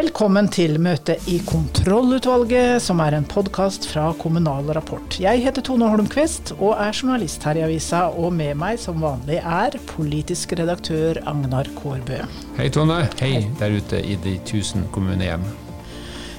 [0.00, 5.18] Velkommen til møte i Kontrollutvalget, som er en podkast fra Kommunal Rapport.
[5.20, 9.42] Jeg heter Tone Holmquist og er journalist her i avisa, og med meg som vanlig
[9.42, 12.22] er politisk redaktør Agnar Kårbø.
[12.56, 13.02] Hei Tone.
[13.20, 15.44] Hei der ute i de tusen kommunehjem.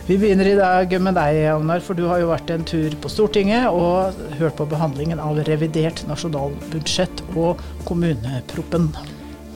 [0.09, 3.14] Vi begynner i dag med deg, Agnar, for du har jo vært en tur på
[3.14, 8.89] Stortinget og hørt på behandlingen av revidert nasjonalbudsjett og kommuneproppen.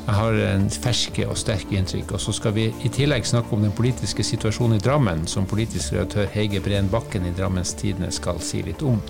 [0.05, 2.11] Jeg har en ferske og sterke inntrykk.
[2.13, 5.95] Og så skal vi i tillegg snakke om den politiske situasjonen i Drammen, som politisk
[5.95, 9.01] redaktør Heige Breen Bakken i Drammens Tidende skal si litt om.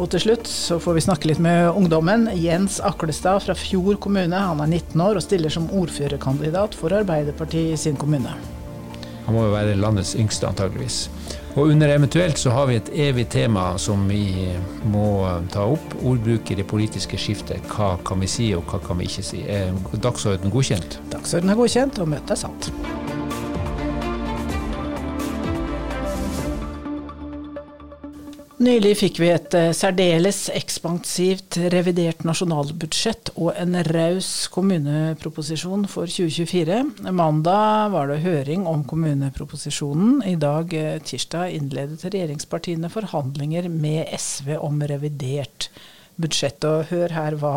[0.00, 2.30] Og til slutt så får vi snakke litt med ungdommen.
[2.40, 4.38] Jens Aklestad fra Fjord kommune.
[4.38, 8.32] Han er 19 år og stiller som ordførerkandidat for Arbeiderpartiet i sin kommune.
[9.26, 11.04] Han må jo være landets yngste, antageligvis.
[11.56, 14.52] Og under eventuelt så har vi et evig tema som vi
[14.92, 15.96] må ta opp.
[16.06, 17.66] Ordbruk i det politiske skiftet.
[17.72, 19.42] Hva kan vi si, og hva kan vi ikke si?
[19.50, 21.00] Er dagsorden godkjent?
[21.10, 22.99] Dagsorden er godkjent, og møtet er satt.
[28.60, 36.82] Nylig fikk vi et eh, særdeles ekspansivt revidert nasjonalbudsjett og en raus kommuneproposisjon for 2024.
[37.08, 40.18] Mandag var det høring om kommuneproposisjonen.
[40.28, 45.70] I dag, eh, tirsdag, innledet regjeringspartiene forhandlinger med SV om revidert
[46.22, 46.64] budsjett.
[46.68, 47.54] Og hør her hva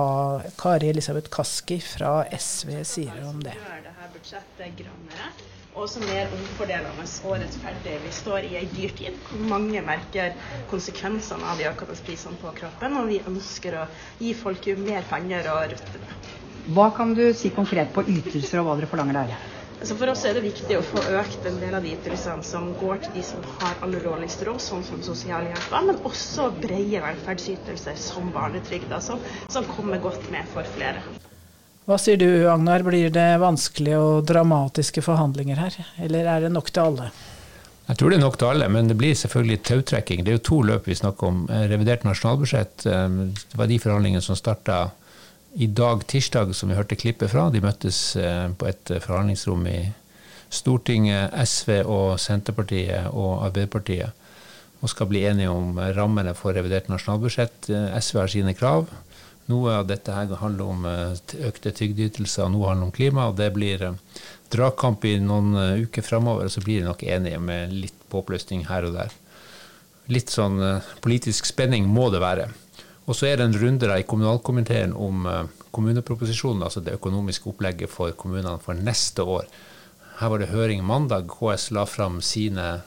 [0.60, 3.58] Kari Elisabeth Kaski fra SV sier om det.
[3.58, 5.34] Og det her budsjettet grønnere
[5.76, 7.96] også mer omfordelende og rettferdig.
[8.04, 10.36] Vi står i ei dyrtid hvor mange merker
[10.72, 13.88] konsekvensene av de økende prisene på kroppen, og vi ønsker å
[14.22, 16.30] gi folk mer penger å rutte med.
[16.76, 19.53] Hva kan du si konkret på ytelser og hva dere forlanger der?
[19.84, 22.70] Altså for oss er det viktig å få økt en del av de ytelsene som
[22.80, 27.98] går til de som har aller dårligst råd, sånn som sosialhjelpa, men også brede velferdsytelser
[28.00, 29.20] som barnetrygda, som,
[29.52, 31.04] som kommer godt med for flere.
[31.84, 35.78] Hva sier du Agnar, blir det vanskelige og dramatiske forhandlinger her,
[36.08, 37.12] eller er det nok til alle?
[37.90, 40.24] Jeg tror det er nok til alle, men det blir selvfølgelig tautrekking.
[40.24, 41.44] Det er jo to løp vi snakker om.
[41.52, 43.20] Revidert nasjonalbudsjett, eh,
[43.52, 44.86] det var de forhandlingene som starta
[45.54, 47.50] i dag, tirsdag, som vi hørte klippet fra.
[47.54, 49.80] De møttes eh, på et forhandlingsrom i
[50.54, 54.14] Stortinget, SV og Senterpartiet og Arbeiderpartiet,
[54.84, 57.70] og skal bli enige om rammene for revidert nasjonalbudsjett.
[57.70, 58.90] Eh, SV har sine krav.
[59.52, 61.18] Noe av dette her handler om eh,
[61.50, 63.28] økte trygdeytelser, noe handler om klima.
[63.28, 63.98] og Det blir eh,
[64.54, 68.64] dragkamp i noen eh, uker framover, og så blir de nok enige med litt påplussing
[68.70, 69.12] her og der.
[70.12, 70.60] Litt sånn
[71.00, 72.50] politisk spenning må det være.
[73.04, 75.28] Og så er det en runde i kommunalkomiteen om
[75.76, 79.50] kommuneproposisjonen, altså det økonomiske opplegget for kommunene for neste år.
[80.20, 81.28] Her var det høring mandag.
[81.28, 82.82] KS la fram sine,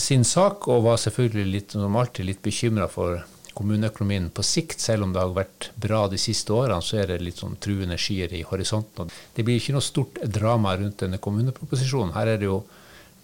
[0.00, 3.20] sin sak, og var selvfølgelig litt, som alltid litt bekymra for
[3.56, 7.22] kommuneøkonomien på sikt, selv om det har vært bra de siste årene, så er det
[7.24, 9.12] litt sånn truende skyer i horisonten.
[9.36, 12.12] Det blir ikke noe stort drama rundt denne kommuneproposisjonen.
[12.16, 12.60] Her er det jo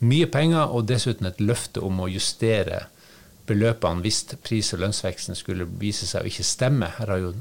[0.08, 2.86] mye penger og dessuten et løfte om å justere
[3.52, 6.90] beløpene hvis pris- og lønnsveksten skulle vise seg å ikke stemme.
[6.98, 7.32] Her har jo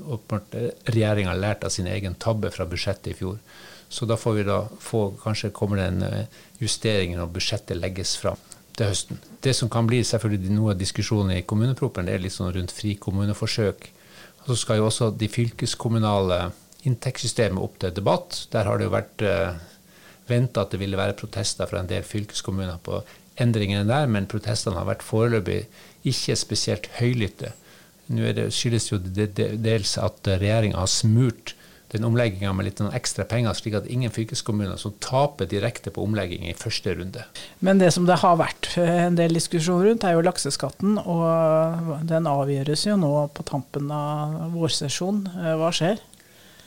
[0.91, 3.39] regjeringa lært av sin egen tabbe fra budsjettet i fjor.
[3.91, 8.15] Så da får vi da få, kanskje kommer det en eh, justering når budsjettet legges
[8.21, 8.39] fram
[8.77, 9.19] til høsten.
[9.43, 12.71] Det som kan bli selvfølgelig noe av diskusjonen i kommuneproppen, det er litt sånn rundt
[12.71, 13.89] frikommuneforsøk.
[14.41, 16.39] Og så skal jo også de fylkeskommunale
[16.87, 18.45] inntektssystemet opp til debatt.
[18.53, 19.59] Der har det jo vært eh,
[20.31, 23.01] venta at det ville være protester fra en del fylkeskommuner på
[23.41, 25.63] endringene der, men protestene har vært foreløpig
[26.07, 27.53] ikke spesielt høylytte.
[28.11, 31.55] Nå det, skyldes jo det, det, dels at regjeringa har smurt
[31.91, 36.45] den omlegginga med litt ekstra penger, slik at ingen fylkeskommuner som taper direkte på omlegging
[36.47, 37.25] i første runde.
[37.59, 40.95] Men det som det har vært en del diskusjon rundt, er jo lakseskatten.
[41.03, 45.27] Og den avgjøres jo nå på tampen av vårsesjonen.
[45.59, 45.99] Hva skjer?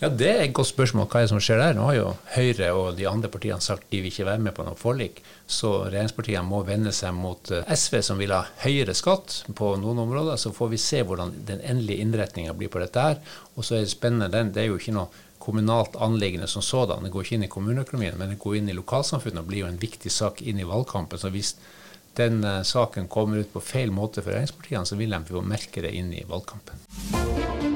[0.05, 1.07] Ja, Det er et godt spørsmål.
[1.09, 1.77] Hva er det som skjer der?
[1.79, 4.67] Nå har jo Høyre og de andre partiene sagt de vil ikke være med på
[4.67, 5.23] noe forlik.
[5.49, 10.03] Så regjeringspartiene må vende seg mot eh, SV, som vil ha høyere skatt på noen
[10.03, 10.37] områder.
[10.37, 13.17] Så får vi se hvordan den endelige innretninga blir på dette her.
[13.57, 15.09] Og så er det spennende, det er jo ikke noe
[15.41, 17.09] kommunalt anliggende som sådan.
[17.09, 19.71] Det går ikke inn i kommuneøkonomien, men det går inn i lokalsamfunnet og blir jo
[19.73, 21.23] en viktig sak inn i valgkampen.
[21.23, 21.55] Så hvis
[22.21, 25.81] den uh, saken kommer ut på feil måte for regjeringspartiene, så vil de jo merke
[25.81, 27.73] det inn i valgkampen.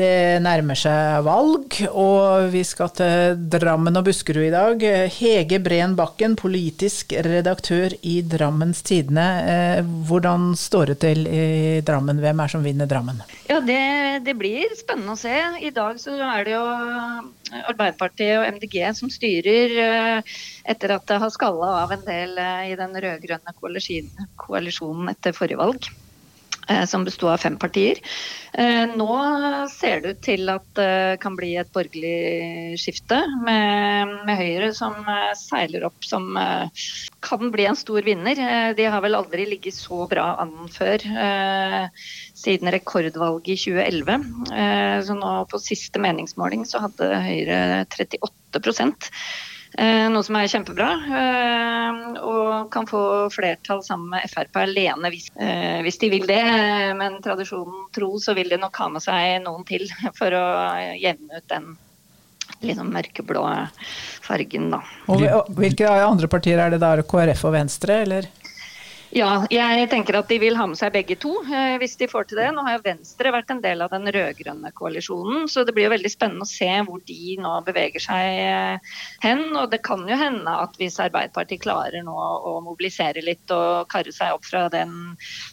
[0.00, 4.84] Det nærmer seg valg, og vi skal til Drammen og Buskerud i dag.
[5.12, 9.26] Hege Breen Bakken, politisk redaktør i Drammens Tidende.
[9.44, 11.44] Eh, hvordan står det til i
[11.84, 12.22] Drammen?
[12.22, 13.20] Hvem er som vinner Drammen?
[13.50, 15.36] Ja, det, det, blir spennende å se.
[15.60, 16.64] I dag så er det jo
[17.60, 22.70] Arbeiderpartiet og MDG som styrer, eh, etter at det har skalla av en del eh,
[22.72, 25.92] i den rød-grønne koalisjonen etter forrige valg.
[26.70, 27.98] Eh, som besto av fem partier.
[28.52, 29.14] Eh, nå
[29.72, 34.94] ser det ut til at det kan bli et borgerlig skifte, med, med Høyre som
[35.02, 36.30] eh, seiler opp som
[37.26, 38.38] kan bli en stor vinner.
[38.78, 41.02] De har vel aldri ligget så bra an før,
[42.38, 45.04] siden rekordvalget i 2011.
[45.06, 47.60] Så nå på siste meningsmåling så hadde Høyre
[47.92, 49.49] 38 Eh,
[50.10, 50.88] noe som er kjempebra.
[51.20, 53.02] Eh, og kan få
[53.32, 56.42] flertall sammen med Frp alene eh, hvis, de vil det.
[56.98, 59.86] Men tradisjonen tro så vil de nok ha med seg noen til
[60.18, 60.44] for å
[60.98, 61.72] jevne ut den
[62.60, 63.40] liksom mørkeblå
[64.20, 64.82] fargen, da.
[65.08, 65.22] Og
[65.56, 66.92] hvilke andre partier er det da?
[67.00, 68.28] KrF og Venstre, eller?
[69.10, 72.28] Ja, jeg tenker at de vil ha med seg begge to, eh, hvis de får
[72.30, 72.46] til det.
[72.54, 75.94] Nå har jo Venstre vært en del av den rød-grønne koalisjonen, så det blir jo
[75.96, 78.92] veldig spennende å se hvor de nå beveger seg eh,
[79.24, 79.42] hen.
[79.58, 84.14] Og det kan jo hende at hvis Arbeiderpartiet klarer nå å mobilisere litt og karre
[84.14, 84.94] seg opp fra den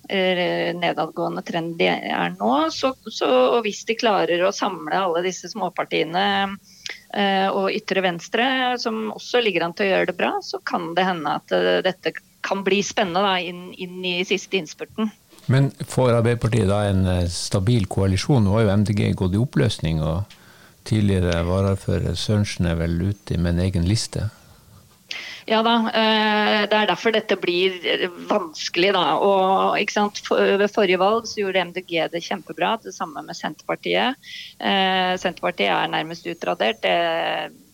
[0.06, 5.25] eh, nedadgående trenden de er nå, så, så, og hvis de klarer å samle alle
[5.25, 6.27] disse småpartiene
[7.18, 8.45] og ytre venstre,
[8.80, 11.54] som også ligger an til å gjøre det bra, så kan det hende at
[11.86, 12.12] dette
[12.47, 15.11] kan bli spennende da, inn, inn, i siste innspurten.
[15.51, 18.44] Men får Arbeiderpartiet da en eh, stabil koalisjon?
[18.44, 20.39] Nå har jo MDG gått i oppløsning, og
[20.88, 24.29] tidligere varaordfører Sørensen er vel ute med en egen liste?
[25.47, 27.77] Ja da, eh, det er derfor dette blir
[28.27, 28.91] vanskelig.
[28.95, 29.05] da.
[29.23, 30.19] Og, ikke sant?
[30.27, 34.19] Ved forrige valg så gjorde MDG det kjempebra, det samme med Senterpartiet.
[34.59, 36.83] Eh, Senterpartiet er nærmest utradert.
[36.83, 37.67] det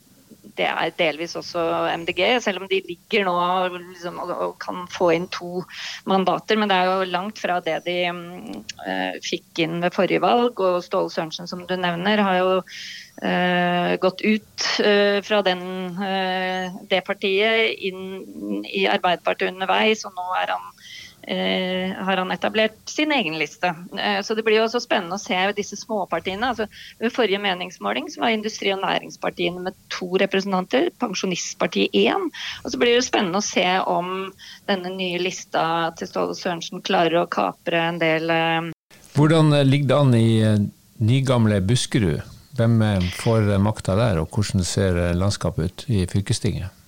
[0.58, 1.62] det er delvis også
[2.04, 3.36] MDG, selv om de ligger nå
[3.76, 5.64] liksom, og kan få inn to
[6.10, 6.60] mandater.
[6.60, 10.62] Men det er jo langt fra det de uh, fikk inn ved forrige valg.
[10.62, 15.64] Og Ståle Sørensen, som du nevner, har jo uh, gått ut uh, fra den,
[16.92, 20.74] det partiet inn i Arbeiderpartiet underveis, og nå er han
[21.28, 23.76] Eh, har han etablert sin egen liste.
[24.00, 26.50] Eh, så Det blir jo også spennende å se disse småpartiene.
[26.52, 26.68] Altså,
[27.00, 32.28] ved forrige meningsmåling så var Industri- og Næringspartiene med to representanter, Pensjonistpartiet én.
[32.64, 34.34] Og så blir det spennende å se om
[34.68, 38.72] denne nye lista til Ståle Sørensen klarer å kapre en del eh...
[39.16, 40.62] Hvordan ligger det an i eh,
[41.00, 42.20] nygamle Buskerud?
[42.58, 46.83] Hvem eh, får makta der, og hvordan ser landskapet ut i fylkestinget?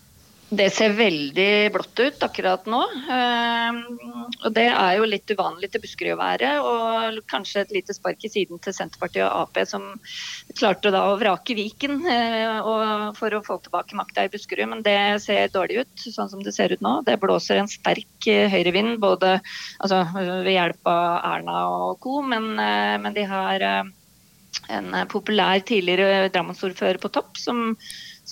[0.56, 2.80] Det ser veldig blått ut akkurat nå.
[3.12, 3.80] Ehm,
[4.46, 6.52] og det er jo litt uvanlig til Buskerud å være.
[6.64, 9.90] Og kanskje et lite spark i siden til Senterpartiet og Ap, som
[10.56, 12.62] klarte da å vrake Viken eh,
[13.18, 14.70] for å få tilbake makta i Buskerud.
[14.72, 16.98] Men det ser dårlig ut, sånn som det ser ut nå.
[17.08, 19.38] Det blåser en sterk eh, høyrevind både
[19.80, 23.70] altså, ved hjelp av Erna og co., men, eh, men de har
[24.72, 27.74] en populær tidligere Drammensordfører på topp som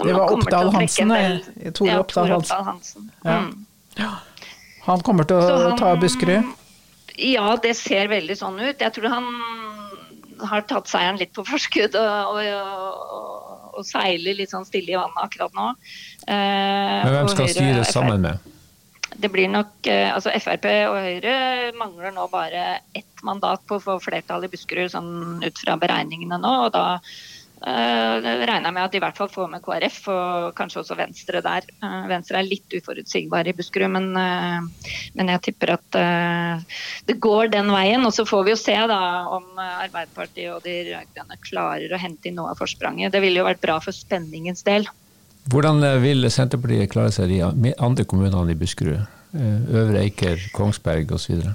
[0.01, 1.13] det var Oppdal Hansen,
[1.77, 2.65] Tore ja, Oppdal Hansen.
[2.65, 3.09] Hansen.
[3.21, 3.65] Mm.
[3.99, 4.11] Ja.
[4.87, 6.49] Han kommer til å han, ta Buskerud?
[7.21, 8.81] Ja, det ser veldig sånn ut.
[8.81, 9.27] Jeg tror han
[10.43, 14.97] har tatt seieren litt på forskudd og, og, og, og seiler litt sånn stille i
[14.97, 15.69] vannet akkurat nå.
[16.25, 18.49] Eh, Men hvem skal styre sammen med?
[19.13, 21.35] Det blir nok eh, altså Frp og Høyre
[21.77, 26.41] mangler nå bare ett mandat på å få flertall i Buskerud, sånn ut fra beregningene
[26.41, 26.53] nå.
[26.65, 26.85] og da
[27.63, 30.97] Uh, regner jeg med at de i hvert fall får med KrF og kanskje også
[30.99, 31.63] Venstre der.
[31.79, 35.99] Uh, Venstre er litt uforutsigbar i Buskerud, men, uh, men jeg tipper at
[37.07, 38.03] det går den veien.
[38.03, 38.99] Og så får vi jo se da
[39.31, 43.13] om Arbeiderpartiet og de rød-grønne klarer å hente inn noe av forspranget.
[43.15, 44.89] Det ville jo vært bra for spenningens del.
[45.51, 49.07] Hvordan vil Senterpartiet klare seg i andre kommunene i Buskerud?
[49.33, 51.47] Øvre Eiker, Kongsberg osv.?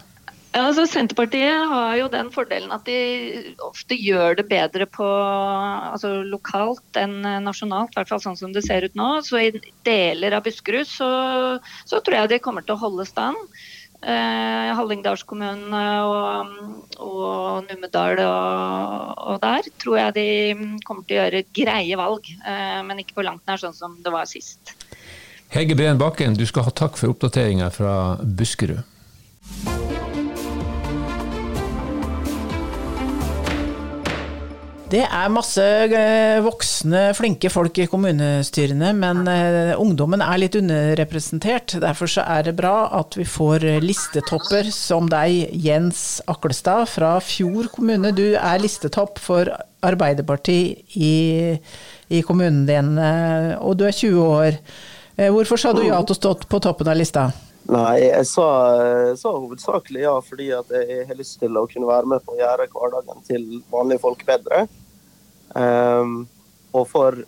[0.59, 6.99] Altså Senterpartiet har jo den fordelen at de ofte gjør det bedre på, altså lokalt
[6.99, 9.11] enn nasjonalt, i hvert fall sånn som det ser ut nå.
[9.27, 9.51] Så i
[9.87, 11.11] deler av Buskerud så,
[11.89, 13.39] så tror jeg de kommer til å holde stand.
[13.99, 16.53] Eh, Hallingdalskommunene og,
[17.03, 20.27] og Numedal og, og, der tror jeg de
[20.87, 24.15] kommer til å gjøre greie valg, eh, men ikke på langt nær sånn som det
[24.15, 24.77] var sist.
[25.51, 28.87] Hege Breen Bakken, du skal ha takk for oppdateringa fra Buskerud.
[34.89, 41.75] Det er masse eh, voksne, flinke folk i kommunestyrene, men eh, ungdommen er litt underrepresentert.
[41.83, 47.69] Derfor så er det bra at vi får listetopper som deg, Jens Aklestad fra Fjord
[47.75, 48.15] kommune.
[48.17, 49.51] Du er listetopp for
[49.85, 51.13] Arbeiderpartiet i,
[52.09, 54.57] i kommunen din, eh, og du er 20 år.
[55.19, 57.27] Hvorfor sa du ja til å stå på toppen av lista?
[57.69, 58.45] Nei, jeg sa,
[59.21, 62.39] sa, hovedsakelig ja fordi at jeg har lyst til å kunne være med på å
[62.39, 64.63] gjøre hverdagen til vanlige folk bedre.
[65.53, 66.23] Um,
[66.77, 67.25] og for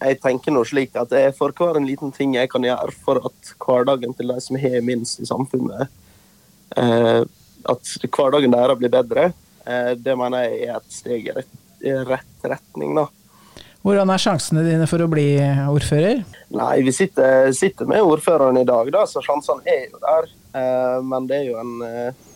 [0.00, 3.20] Jeg tenker nå slik at er for hver en liten ting jeg kan gjøre for
[3.28, 5.92] at hverdagen til de som har minst i samfunnet,
[6.80, 7.20] uh,
[7.68, 9.26] at hverdagen deres blir bedre,
[9.66, 11.60] uh, det mener jeg er et steg i rett,
[12.08, 12.96] rett retning.
[12.96, 13.10] da.
[13.80, 15.38] Hvordan er sjansene dine for å bli
[15.70, 16.20] ordfører?
[16.52, 20.28] Nei, Vi sitter, sitter med ordføreren i dag, da, så sjansene er jo der.
[20.60, 22.26] Eh, men det er jo en eh,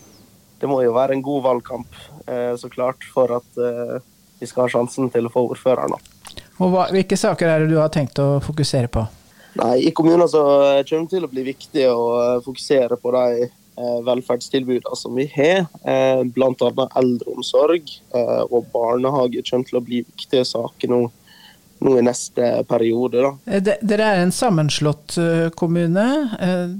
[0.55, 1.97] Det må jo være en god valgkamp,
[2.31, 3.59] eh, så klart, for at
[4.39, 5.93] vi skal ha sjansen til å få ordføreren.
[5.93, 6.41] da.
[6.63, 9.03] Og hva, hvilke saker er det du har tenkt å fokusere på?
[9.59, 10.41] Nei, I kommunen så
[10.87, 12.07] kommer det til å bli viktig å
[12.43, 15.67] fokusere på de eh, velferdstilbudene som vi har.
[15.83, 16.87] Eh, Bl.a.
[16.99, 21.01] eldreomsorg eh, og barnehage kommer til å bli viktige saker nå,
[21.85, 23.21] nå i neste periode.
[23.21, 23.31] da.
[23.47, 26.05] Eh, Dere er en sammenslått eh, kommune.
[26.41, 26.75] Eh,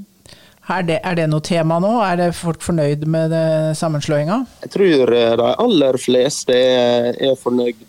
[0.65, 1.91] Er det, er det noe tema nå?
[2.01, 3.29] Er det folk fornøyd med
[3.77, 4.39] sammenslåinga?
[4.63, 7.83] Jeg tror de aller fleste er, er fornøyd,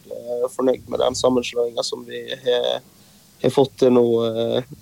[0.53, 2.83] fornøyd med den sammenslåinga som vi har,
[3.47, 4.05] har fått til nå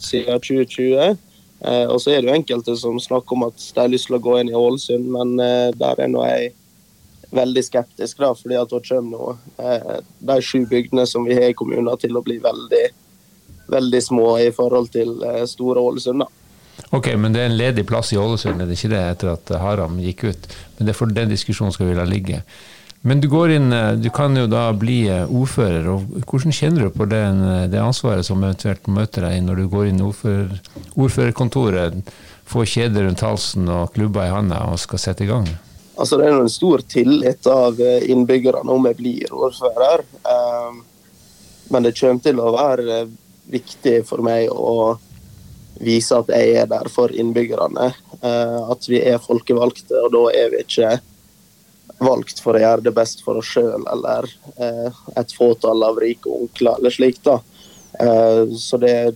[0.03, 1.14] siden 2020.
[1.62, 4.19] Eh, Og så er det jo enkelte som snakker om at de har lyst til
[4.19, 5.37] å gå inn i Ålesund, men
[5.79, 6.50] der er nå jeg
[7.31, 11.57] veldig skeptisk, da, fordi at da kommer eh, de sju bygdene som vi har i
[11.57, 12.85] kommunen til å bli veldig,
[13.73, 16.25] veldig små i forhold til eh, store Ålesund.
[16.25, 16.28] da.
[16.95, 19.57] Ok, men det er en ledig plass i Ålesund, er det ikke det, etter at
[19.62, 20.49] Haram gikk ut?
[20.76, 22.43] Men det er for den diskusjonen skal vi la ligge.
[23.07, 26.87] Men du går inn, eh, du kan jo da bli eh, ordfører, og hvordan kjenner
[26.87, 30.07] du på den, eh, det ansvaret som eventuelt møter deg når du går inn i
[30.07, 30.54] ordfører,
[30.97, 31.99] ordførerkontoret,
[32.49, 35.45] får kjedet rundt halsen og klubba i handa og skal sette i gang?
[35.95, 40.03] Altså, det er en stor tillit av eh, innbyggerne om jeg blir ordfører.
[40.27, 40.83] Eh,
[41.71, 43.13] Men det kommer til å være eh,
[43.55, 44.99] viktig for meg å
[45.85, 47.93] vise at jeg er der for innbyggerne.
[48.21, 50.97] Eh, At vi er folkevalgte, og da er vi ikke
[52.05, 54.27] valgt for å gjøre det best for oss sjøl eller
[55.17, 57.29] et fåtall av rike onkler eller slikt.
[58.59, 59.15] Så det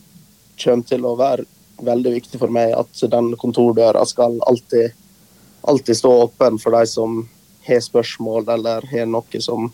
[0.62, 1.44] kommer til å være
[1.84, 4.94] veldig viktig for meg at den kontordøra skal alltid
[5.62, 7.20] alltid stå åpen for de som
[7.68, 9.70] har spørsmål eller har noe som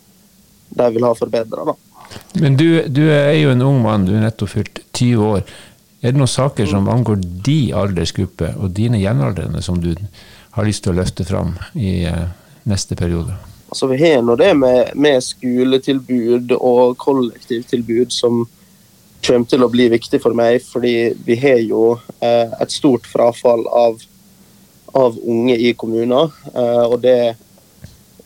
[0.75, 1.75] de vil ha forbedra.
[2.41, 5.45] Men du, du er jo en ung mann, du er nettopp fylt 20 år.
[6.05, 9.95] Er det noen saker som angår de aldersgruppe og dine jevnaldrende som du
[10.55, 12.27] har lyst til å løfte fram i eh,
[12.69, 13.39] neste periode?
[13.73, 18.45] Altså, vi har nå det med, med skoletilbud og kollektivtilbud som
[19.25, 23.65] kommer til å bli viktig for meg, fordi vi har jo eh, et stort frafall
[23.73, 24.03] av,
[24.95, 26.31] av unge i kommuner.
[26.55, 27.35] Eh, og det,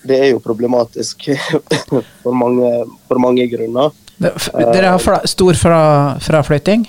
[0.03, 1.31] det er jo problematisk
[2.23, 2.73] for mange,
[3.09, 3.95] for mange grunner.
[4.19, 5.81] Dere har fla, stor fra,
[6.21, 6.89] fraflytting?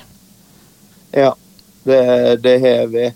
[1.11, 1.33] Ja,
[1.83, 2.01] det,
[2.43, 3.09] det har vi.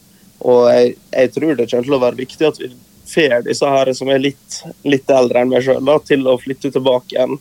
[0.44, 2.70] Og jeg, jeg tror det kommer til å være viktig at vi
[3.14, 7.16] får disse her som er litt, litt eldre enn meg sjøl, til å flytte tilbake
[7.16, 7.36] igjen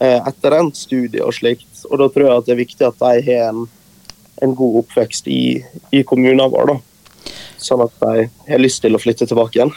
[0.00, 1.84] eh, etter endt studie og slikt.
[1.88, 3.64] Og da tror jeg at det er viktig at de har en,
[4.44, 5.42] en god oppvekst i,
[5.94, 6.72] i kommunen vår.
[6.72, 6.78] da.
[7.58, 9.72] Sånn at jeg har lyst til å flytte tilbake igjen.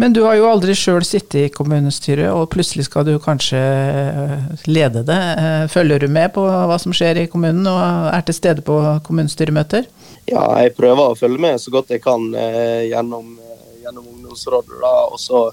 [0.00, 4.34] Men du har jo aldri sjøl sittet i kommunestyret, og plutselig skal du kanskje eh,
[4.70, 5.16] lede det.
[5.42, 8.76] Eh, Følger du med på hva som skjer i kommunen, og er til stede på
[9.08, 9.88] kommunestyremøter?
[10.30, 13.32] Ja, jeg prøver å følge med så godt jeg kan eh, gjennom,
[13.82, 14.78] gjennom ungdomsrådet.
[14.84, 15.48] Da, og så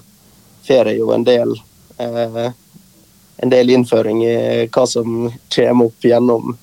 [0.68, 1.56] får jeg jo en del,
[1.98, 4.36] en del innføring i
[4.70, 6.54] hva som kommer opp gjennom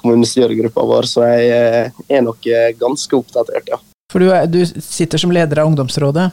[0.00, 2.48] kommunestyregruppa vår, så jeg er nok
[2.80, 3.80] ganske oppdatert, ja.
[4.16, 6.30] For du, er, du sitter som leder av ungdomsrådet,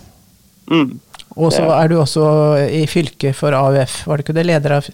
[0.71, 0.93] Mm.
[1.35, 1.81] og så Ja.
[1.83, 2.23] er du også
[2.71, 4.45] i fylket for AUF, var det ikke det?
[4.47, 4.85] Leder av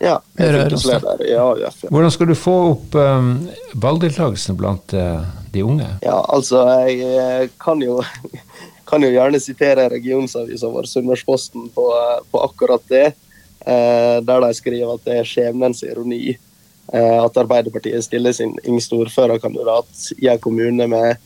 [0.00, 1.82] Ja, jeg er fylkesleder i AUF.
[1.84, 1.88] Ja.
[1.92, 3.28] Hvordan skal du få opp um,
[3.76, 5.20] valgdeltakelsen blant uh,
[5.52, 5.86] de unge?
[6.02, 8.00] ja, altså jeg eh, kan jo,
[8.88, 13.12] kan jo gjerne sitere regionsavisa vår, Sunnmørsposten, på, eh, på akkurat det.
[13.66, 16.38] eh, der de skriver at det er skjebnens ironi
[16.92, 21.16] eh, at Arbeiderpartiet stiller sin yngste ordførerkandidat i en kommune med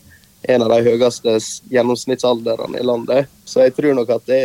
[0.41, 1.37] en av de høyeste
[1.69, 3.29] gjennomsnittsalderne i landet.
[3.45, 4.41] Så jeg tror nok at det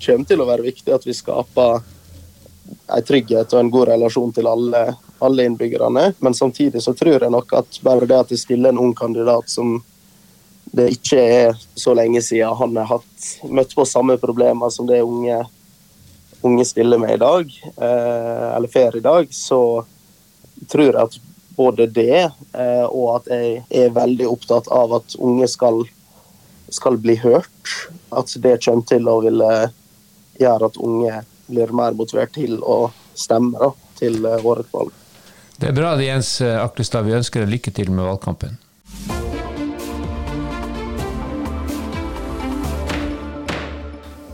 [0.00, 1.82] kommer til å være viktig at vi skaper
[2.90, 4.82] en trygghet og en god relasjon til alle,
[5.22, 6.10] alle innbyggerne.
[6.18, 9.50] Men samtidig så tror jeg nok at bare det at vi stiller en ung kandidat
[9.50, 9.78] som
[10.70, 15.00] det ikke er så lenge siden han har hatt, møtt på samme problemer som det
[15.02, 15.40] unge,
[16.46, 19.60] unge stiller med i dag, eh, eller får i dag, så
[20.70, 21.18] tror jeg at
[21.60, 25.82] både det eh, og at jeg er veldig opptatt av at unge skal,
[26.72, 27.74] skal bli hørt,
[28.16, 29.50] at det kommer til å ville
[30.40, 32.80] gjøre at unge blir mer motivert til å
[33.18, 34.96] stemme da, til eh, årets valg.
[35.60, 37.04] Det er bra, Jens Aklestad.
[37.04, 38.56] Vi ønsker deg lykke til med valgkampen.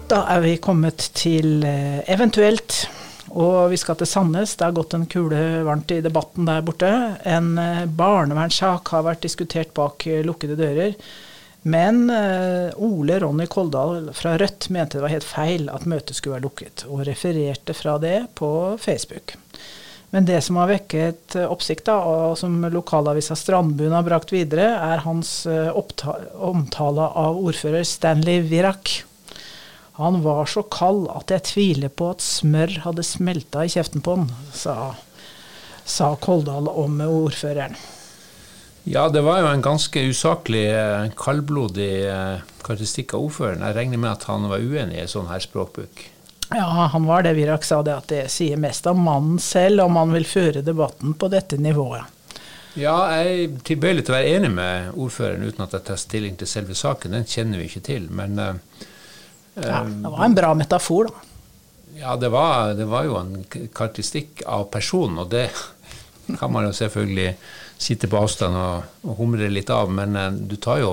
[0.07, 2.85] Da er vi kommet til eh, eventuelt,
[3.37, 4.55] og vi skal til Sandnes.
[4.57, 6.91] Det har gått en kule varmt i debatten der borte.
[7.29, 10.95] En eh, barnevernssak har vært diskutert bak eh, lukkede dører.
[11.67, 16.39] Men eh, Ole Ronny Koldal fra Rødt mente det var helt feil at møtet skulle
[16.39, 18.51] være lukket, og refererte fra det på
[18.81, 19.35] Facebook.
[20.15, 25.03] Men det som har vekket oppsikt, da, og som lokalavisa Strandbuen har brakt videre, er
[25.05, 28.95] hans omtale av ordfører Stanley Virak.
[29.97, 34.19] Han var så kald at jeg tviler på at smør hadde smelta i kjeften på
[34.19, 34.95] han, sa,
[35.85, 37.77] sa Koldal om ordføreren.
[38.87, 41.89] Ja, det var jo en ganske usaklig, eh, kaldblodig
[42.67, 43.65] karakteristikk av ordføreren.
[43.67, 46.05] Jeg regner med at han var uenig i sånn her språkbruk.
[46.51, 47.35] Ja, han var det.
[47.35, 51.17] Virak sa det at det sier mest om mannen selv, om han vil føre debatten
[51.19, 52.13] på dette nivået.
[52.77, 56.37] Ja, jeg er tilbøyelig til å være enig med ordføreren uten at jeg tar stilling
[56.37, 57.17] til selve saken.
[57.17, 58.85] Den kjenner vi ikke til, men uh,
[59.57, 61.23] ja, Det var en bra metafor, da.
[61.97, 65.49] Ja, det var, det var jo en karakteristikk av personen, og det
[66.39, 67.31] kan man jo selvfølgelig
[67.81, 70.93] sitte på avstand og, og humre litt av, men uh, du tar jo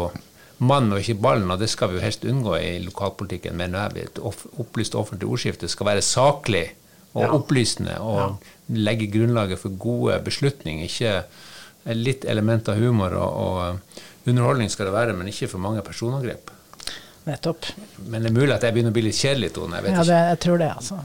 [0.63, 3.58] mann og ikke ballen, og det skal vi jo helst unngå i lokalpolitikken.
[3.60, 6.65] Men et opplyst offentlig ordskifte skal være saklig
[7.13, 7.32] og ja.
[7.36, 8.29] opplysende og ja.
[8.88, 10.88] legge grunnlaget for gode beslutninger.
[10.88, 15.84] Ikke litt element av humor og, og underholdning skal det være, men ikke for mange
[15.86, 16.53] personangrep.
[17.24, 17.65] Nettopp.
[18.08, 19.80] Men det er mulig at jeg begynner å bli litt kjedelig, Tone.
[19.80, 20.98] Jeg, ja, det, jeg tror det, altså.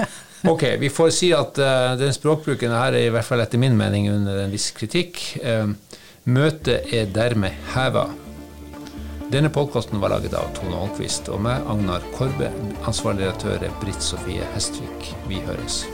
[0.52, 3.78] ok, vi får si at uh, den språkbruken her er i hvert fall etter min
[3.78, 5.22] mening under en viss kritikk.
[5.44, 5.70] Uh,
[6.30, 8.08] møtet er dermed heva.
[9.30, 12.50] Denne podkasten var laget av Tone Holmquist og meg, Agnar Korbe.
[12.90, 15.12] Ansvarlig redaktør er Britt Sofie Hestvik.
[15.30, 15.84] Vi høres.